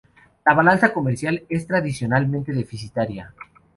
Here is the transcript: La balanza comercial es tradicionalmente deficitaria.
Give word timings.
La 0.47 0.55
balanza 0.55 0.91
comercial 0.93 1.43
es 1.47 1.67
tradicionalmente 1.67 2.53
deficitaria. 2.53 3.31